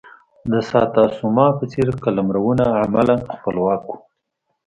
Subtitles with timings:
[0.51, 3.97] د ساتسوما په څېر قلمرونه عملا خپلواک وو.